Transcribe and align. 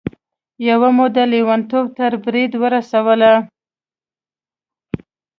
يوه 0.67 0.87
مو 0.95 1.05
د 1.15 1.17
لېونتوب 1.31 1.85
تر 1.97 2.11
بريده 2.23 2.57
ورسوله. 2.63 3.31